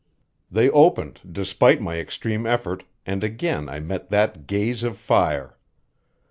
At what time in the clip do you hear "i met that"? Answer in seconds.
3.69-4.47